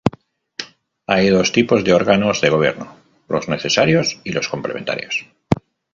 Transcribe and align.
Hay 1.05 1.29
dos 1.29 1.51
tipos 1.51 1.83
de 1.83 1.93
Órganos 1.93 2.41
de 2.41 2.49
Gobierno, 2.49 2.95
los 3.29 3.47
necesarios 3.47 4.19
y 4.23 4.31
los 4.31 4.49
complementarios. 4.49 5.27